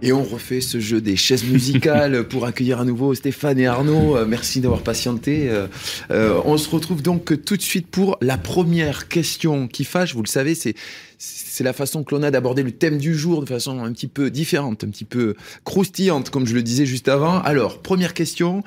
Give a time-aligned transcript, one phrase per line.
[0.00, 4.16] Et on refait ce jeu des chaises musicales pour accueillir à nouveau Stéphane et Arnaud.
[4.16, 5.48] Euh, merci d'avoir patienté.
[5.50, 5.66] Euh,
[6.12, 10.14] euh, on se retrouve donc tout de suite pour la première question qui fâche.
[10.14, 10.74] Vous le savez, c'est
[11.20, 14.06] c'est la façon que l'on a d'aborder le thème du jour de façon un petit
[14.06, 15.34] peu différente, un petit peu
[15.64, 17.40] croustillante, comme je le disais juste avant.
[17.40, 18.62] Alors, première question.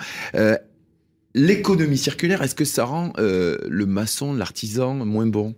[1.33, 5.55] L'économie circulaire, est-ce que ça rend le maçon, l'artisan moins bon?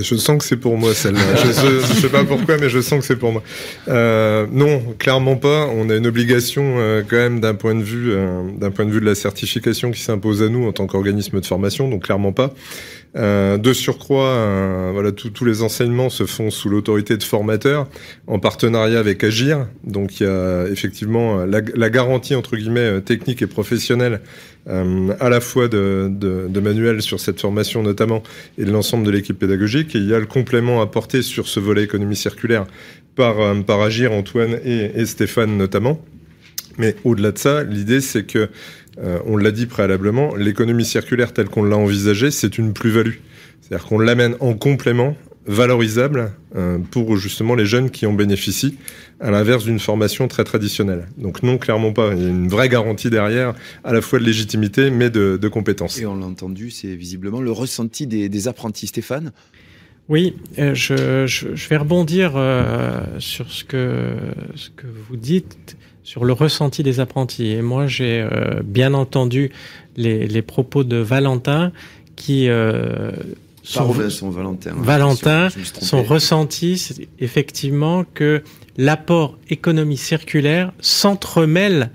[0.00, 1.20] Je sens que c'est pour moi celle-là.
[1.36, 3.42] je, ne sais pas pourquoi, mais je sens que c'est pour moi.
[3.88, 5.68] Euh, non, clairement pas.
[5.74, 8.90] On a une obligation euh, quand même d'un point de vue, euh, d'un point de
[8.90, 11.88] vue de la certification qui s'impose à nous en tant qu'organisme de formation.
[11.88, 12.54] Donc clairement pas.
[13.14, 17.86] Euh, de surcroît, euh, voilà, tous les enseignements se font sous l'autorité de formateurs
[18.26, 19.66] en partenariat avec Agir.
[19.84, 24.20] Donc il y a effectivement la, la garantie entre guillemets technique et professionnelle
[24.68, 26.08] euh, à la fois de,
[26.62, 28.22] Manuel sur cette formation notamment
[28.58, 29.94] et de l'ensemble de l'équipe pédagogique.
[29.96, 32.66] Et il y a le complément apporté sur ce volet économie circulaire
[33.16, 36.00] par, euh, Agir, Antoine et Stéphane notamment.
[36.78, 38.48] Mais au-delà de ça, l'idée c'est que,
[38.98, 43.16] euh, on l'a dit préalablement, l'économie circulaire telle qu'on l'a envisagée, c'est une plus-value.
[43.60, 48.78] C'est-à-dire qu'on l'amène en complément valorisable euh, pour justement les jeunes qui en bénéficient,
[49.20, 51.08] à l'inverse d'une formation très traditionnelle.
[51.16, 52.12] Donc non, clairement pas.
[52.14, 55.48] Il y a une vraie garantie derrière, à la fois de légitimité, mais de, de
[55.48, 55.98] compétences.
[55.98, 58.86] Et on l'a entendu, c'est visiblement le ressenti des, des apprentis.
[58.86, 59.32] Stéphane?
[60.08, 64.14] Oui, euh, je, je, je, vais rebondir euh, sur ce que,
[64.54, 67.50] ce que vous dites, sur le ressenti des apprentis.
[67.52, 69.50] Et moi, j'ai euh, bien entendu
[69.96, 71.72] les, les, propos de Valentin
[72.16, 73.12] qui euh,
[73.62, 73.86] son,
[74.30, 74.72] Valentin.
[74.76, 75.48] Valentin,
[75.80, 78.42] son ressenti, c'est effectivement que
[78.76, 81.90] l'apport économie circulaire s'entremêle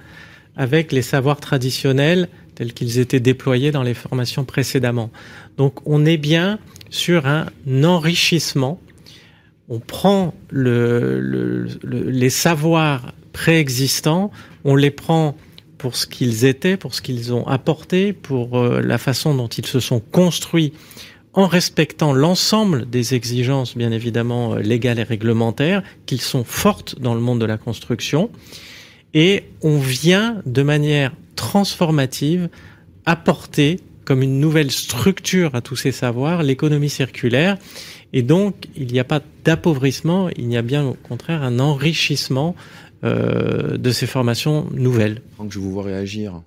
[0.56, 5.12] avec les savoirs traditionnels tels qu'ils étaient déployés dans les formations précédemment.
[5.58, 6.58] Donc on est bien
[6.90, 7.48] sur un
[7.84, 8.80] enrichissement.
[9.70, 14.32] On prend le, le, les savoirs préexistants,
[14.66, 15.38] on les prend
[15.78, 19.68] pour ce qu'ils étaient, pour ce qu'ils ont apporté, pour euh, la façon dont ils
[19.68, 20.74] se sont construits
[21.34, 27.14] en respectant l'ensemble des exigences, bien évidemment, euh, légales et réglementaires, qu'ils sont fortes dans
[27.14, 28.32] le monde de la construction.
[29.14, 32.50] Et on vient de manière transformative
[33.06, 37.58] apporter comme une nouvelle structure à tous ces savoirs l'économie circulaire.
[38.14, 42.56] Et donc, il n'y a pas d'appauvrissement, il y a bien au contraire un enrichissement
[43.04, 45.22] euh, de ces formations nouvelles.
[45.38, 46.42] que je vous vois réagir.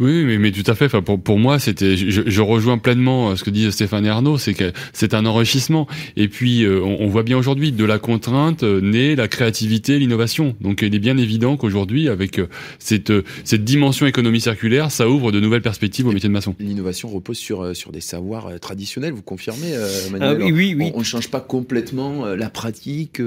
[0.00, 0.86] Oui, mais, mais tout à fait.
[0.86, 4.08] Enfin, pour, pour moi, c'était, je, je, rejoins pleinement euh, ce que dit Stéphane et
[4.08, 5.86] Arnaud, c'est que c'est un enrichissement.
[6.16, 9.98] Et puis, euh, on, on, voit bien aujourd'hui, de la contrainte euh, naît la créativité,
[9.98, 10.56] l'innovation.
[10.60, 12.40] Donc, il est bien évident qu'aujourd'hui, avec
[12.78, 13.12] cette,
[13.44, 16.54] cette dimension économie circulaire, ça ouvre de nouvelles perspectives au métier de maçon.
[16.58, 19.74] L'innovation repose sur, sur des savoirs traditionnels, vous confirmez,
[20.10, 20.90] Manuel ah, oui, oui, oui.
[20.94, 23.20] On ne change pas complètement la pratique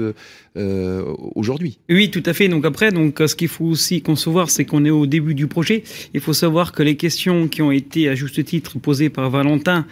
[0.56, 1.78] euh, aujourd'hui.
[1.88, 2.48] Oui, tout à fait.
[2.48, 5.84] Donc après, donc ce qu'il faut aussi concevoir, c'est qu'on est au début du projet.
[6.14, 9.86] Il faut savoir que les questions qui ont été à juste titre posées par Valentin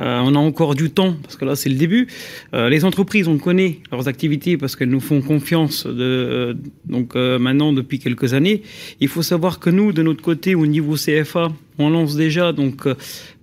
[0.00, 2.08] euh, on a encore du temps parce que là c'est le début.
[2.52, 6.54] Euh, les entreprises, on connaît leurs activités parce qu'elles nous font confiance de, euh,
[6.84, 8.62] donc euh, maintenant depuis quelques années.
[9.00, 12.86] Il faut savoir que nous, de notre côté, au niveau CFA, on lance déjà donc
[12.86, 12.94] euh,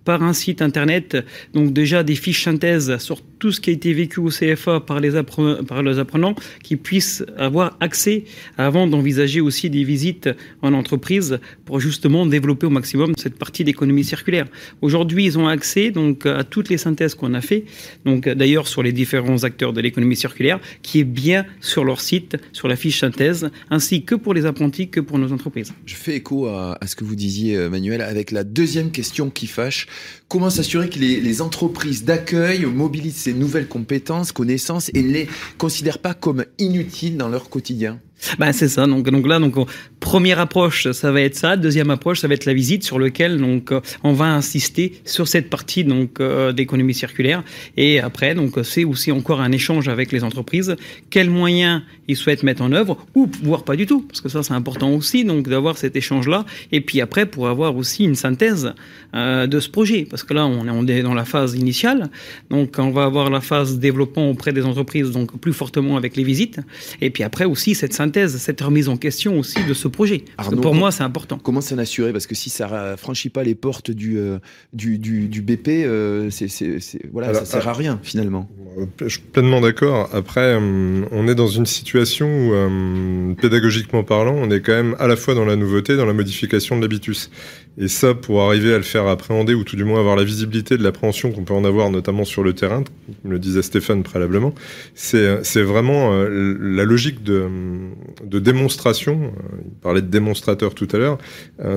[0.03, 1.17] par un site internet,
[1.53, 4.99] donc déjà des fiches synthèses sur tout ce qui a été vécu au CFA par
[4.99, 8.25] les, apprenants, qui puissent avoir accès
[8.57, 10.29] avant d'envisager aussi des visites
[10.61, 14.45] en entreprise pour justement développer au maximum cette partie d'économie circulaire.
[14.81, 17.65] Aujourd'hui, ils ont accès donc à toutes les synthèses qu'on a fait,
[18.05, 22.37] donc d'ailleurs sur les différents acteurs de l'économie circulaire, qui est bien sur leur site,
[22.53, 25.73] sur la fiche synthèse, ainsi que pour les apprentis que pour nos entreprises.
[25.85, 29.47] Je fais écho à, à ce que vous disiez, Manuel, avec la deuxième question qui
[29.47, 29.87] fâche
[30.27, 35.99] Comment s'assurer que les, entreprises d'accueil mobilisent ces nouvelles compétences, connaissances et ne les considèrent
[35.99, 37.99] pas comme inutiles dans leur quotidien?
[38.37, 38.85] Ben c'est ça.
[40.01, 41.55] Première approche, ça va être ça.
[41.55, 45.27] Deuxième approche, ça va être la visite sur lequel donc euh, on va insister sur
[45.27, 47.43] cette partie donc euh, d'économie circulaire.
[47.77, 50.75] Et après, donc c'est aussi encore un échange avec les entreprises.
[51.11, 54.43] Quels moyens ils souhaitent mettre en œuvre ou voire pas du tout, parce que ça
[54.43, 56.45] c'est important aussi donc d'avoir cet échange là.
[56.71, 58.73] Et puis après pour avoir aussi une synthèse
[59.13, 62.09] euh, de ce projet, parce que là on est, on est dans la phase initiale.
[62.49, 66.23] Donc on va avoir la phase développement auprès des entreprises donc plus fortement avec les
[66.23, 66.59] visites.
[67.01, 70.23] Et puis après aussi cette synthèse cette remise en question aussi de ce projet.
[70.61, 71.39] pour moi, c'est important.
[71.41, 72.11] Comment s'en assurer?
[72.11, 74.39] Parce que si ça franchit pas les portes du, euh,
[74.73, 76.79] du, du, du, BP, euh, c'est,
[77.11, 78.49] voilà, Alors, ça sert à rien finalement.
[78.99, 80.09] Je suis pleinement d'accord.
[80.13, 84.95] Après, euh, on est dans une situation où, euh, pédagogiquement parlant, on est quand même
[84.99, 87.29] à la fois dans la nouveauté, dans la modification de l'habitus.
[87.81, 90.77] Et ça, pour arriver à le faire appréhender, ou tout du moins avoir la visibilité
[90.77, 92.83] de l'appréhension qu'on peut en avoir, notamment sur le terrain,
[93.23, 94.53] comme le disait Stéphane préalablement,
[94.93, 97.47] c'est vraiment euh, la logique de,
[98.23, 99.33] de démonstration.
[99.65, 101.17] Il parlait de démonstrateur tout à l'heure.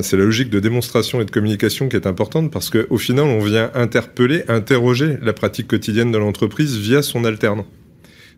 [0.03, 3.41] C'est la logique de démonstration et de communication qui est importante parce qu'au final, on
[3.41, 7.67] vient interpeller, interroger la pratique quotidienne de l'entreprise via son alternant.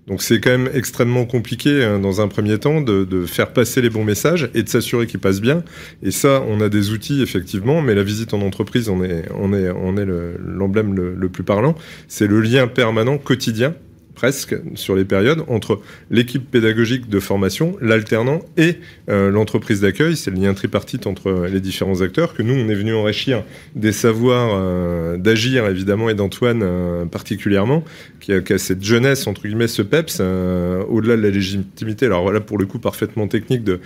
[0.07, 3.83] Donc c'est quand même extrêmement compliqué hein, dans un premier temps de, de, faire passer
[3.83, 5.65] les bons messages et de s'assurer qu'ils passent bien.
[6.03, 9.53] Et ça, on a des outils effectivement, mais la visite en entreprise, on est, on
[9.53, 11.75] est, on est l'emblème le, plus parlant.
[12.07, 13.75] C'est le lien permanent quotidien
[14.17, 15.81] presque sur les périodes entre
[16.11, 18.79] l'équipe pédagogique de formation, l'alternant et
[19.09, 20.17] euh, l'entreprise d'accueil.
[20.17, 23.45] C'est le lien tripartite entre les différents acteurs que nous, on est venu enrichir
[23.77, 27.85] des savoirs euh, d'agir évidemment et d'Antoine euh, particulièrement,
[28.21, 32.07] qui a, cette jeunesse entre guillemets, ce peps au-delà de la légitimité.
[32.07, 33.81] Alors voilà pour le coup parfaitement technique de,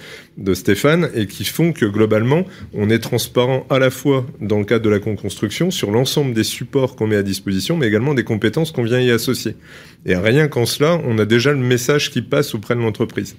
[0.54, 2.44] Stéphane et qui font que globalement
[2.74, 6.44] on est transparent à la fois dans le cadre de la co-construction sur l'ensemble des
[6.44, 9.56] supports qu'on met à disposition, mais également des compétences qu'on vient y associer.
[10.06, 13.36] Et rien qu'en cela, on a déjà le message qui passe auprès de l'entreprise.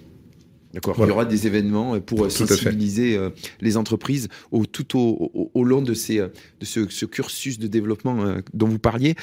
[0.74, 0.96] D'accord.
[1.00, 3.30] Il y aura des événements pour sensibiliser euh,
[3.60, 6.28] les entreprises au, tout au, au, long de, ces, euh,
[6.60, 9.16] de ce, ce, cursus de développement euh, dont vous parliez.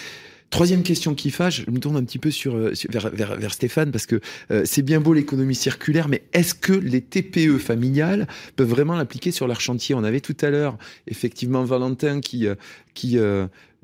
[0.50, 3.90] Troisième question qui fâche, je me tourne un petit peu sur, vers, vers, vers Stéphane,
[3.90, 4.19] parce que
[4.64, 8.26] c'est bien beau l'économie circulaire, mais est-ce que les TPE familiales
[8.56, 9.94] peuvent vraiment l'appliquer sur leur chantier?
[9.94, 12.46] On avait tout à l'heure, effectivement, Valentin qui,
[12.94, 13.19] qui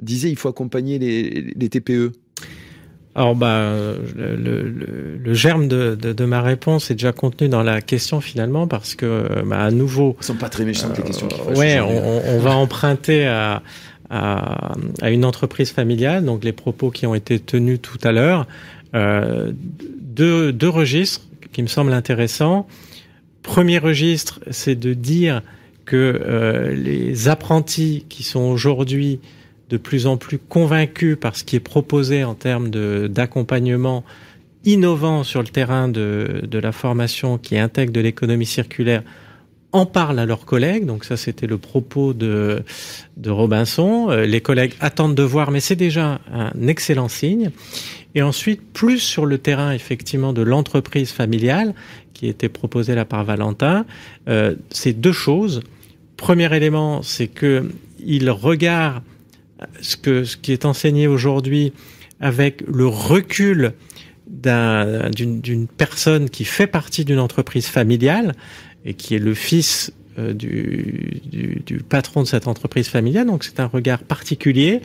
[0.00, 2.12] disait il faut accompagner les, les TPE.
[3.16, 3.70] Alors, bah,
[4.16, 8.20] le, le, le germe de, de, de, ma réponse est déjà contenu dans la question
[8.20, 10.16] finalement, parce que, bah, à nouveau.
[10.18, 11.28] Elles sont pas très méchantes les questions.
[11.48, 13.62] Euh, ouais, on, on, va emprunter à,
[14.10, 18.48] à, à, une entreprise familiale, donc les propos qui ont été tenus tout à l'heure,
[18.96, 21.22] euh, deux, deux registres
[21.52, 22.66] qui me semblent intéressants.
[23.42, 25.42] Premier registre, c'est de dire
[25.84, 29.20] que euh, les apprentis qui sont aujourd'hui
[29.70, 32.70] de plus en plus convaincus par ce qui est proposé en termes
[33.08, 34.04] d'accompagnement
[34.64, 39.02] innovant sur le terrain de, la formation qui intègre de l'économie circulaire
[39.72, 40.86] en parlent à leurs collègues.
[40.86, 42.62] Donc ça, c'était le propos de,
[43.16, 44.08] de Robinson.
[44.08, 47.50] Euh, les collègues attendent de voir, mais c'est déjà un excellent signe.
[48.14, 51.74] Et ensuite, plus sur le terrain, effectivement, de l'entreprise familiale,
[52.12, 53.84] qui était proposée là par Valentin,
[54.28, 55.62] euh, c'est deux choses.
[56.16, 57.68] Premier élément, c'est que
[57.98, 59.02] il regarde
[59.80, 61.72] ce, que, ce qui est enseigné aujourd'hui
[62.20, 63.72] avec le recul
[64.26, 68.34] d'une personne qui fait partie d'une entreprise familiale
[68.84, 73.26] et qui est le fils euh, du, du, du, patron de cette entreprise familiale.
[73.26, 74.80] Donc c'est un regard particulier.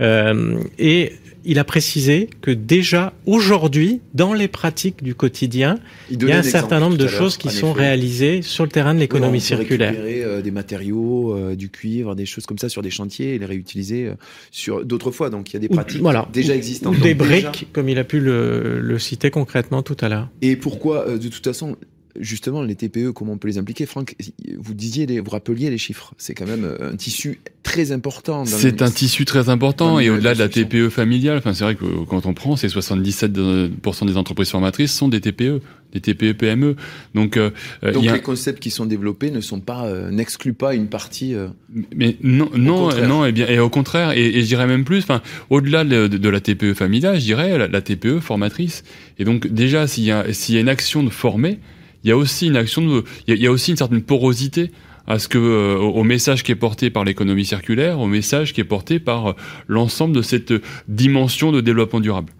[0.00, 1.12] Euh, et
[1.44, 5.78] il a précisé que déjà aujourd'hui, dans les pratiques du quotidien,
[6.10, 9.00] il, y a un certain nombre de choses qui sont réalisées sur le terrain de
[9.00, 9.90] l'économie circulaire.
[9.90, 13.38] Récupérer euh, des matériaux, euh, du cuivre, des choses comme ça sur des chantiers et
[13.38, 14.14] les réutiliser euh,
[14.50, 15.30] sur d'autres fois.
[15.30, 16.28] Donc il y a des pratiques voilà.
[16.32, 16.96] déjà existantes.
[16.96, 20.28] Ou des briques, comme il a pu le, le citer concrètement tout à l'heure.
[20.40, 21.76] Et pourquoi, de toute façon,
[22.18, 23.86] justement, les TPE, comment on peut les impliquer?
[23.86, 24.16] Franck,
[24.58, 26.14] vous disiez, les, vous rappeliez les chiffres.
[26.18, 28.44] C'est quand même euh, un tissu très important.
[28.44, 32.04] C'est un tissu très important et au-delà de la TPE familiale, enfin, c'est vrai que
[32.04, 35.60] quand on prend, c'est 77% des entreprises formatrices sont des TPE
[35.92, 36.76] des TPE PME.
[37.14, 37.50] Donc, euh,
[37.82, 41.34] donc les concepts qui sont développés ne sont pas euh, n'excluent pas une partie.
[41.34, 41.48] Euh,
[41.94, 44.98] mais non, non, non, et bien, et au contraire, et, et je dirais même plus.
[44.98, 48.84] Enfin, au-delà de, de, la TPE familiale, je dirais la, la, TPE formatrice.
[49.18, 51.58] Et donc déjà, s'il y a s'il y a une action de former,
[52.04, 54.70] il y a aussi une action de, il y a, aussi une certaine porosité
[55.06, 58.60] à ce que euh, au message qui est porté par l'économie circulaire, au message qui
[58.60, 59.32] est porté par euh,
[59.66, 60.52] l'ensemble de cette
[60.88, 62.32] dimension de développement durable.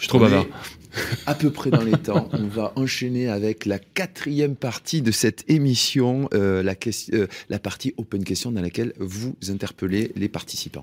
[0.00, 0.46] Je trop bavard.
[1.26, 5.44] À peu près dans les temps, on va enchaîner avec la quatrième partie de cette
[5.48, 6.74] émission, euh, la,
[7.12, 10.78] euh, la partie open question dans laquelle vous interpellez les participants.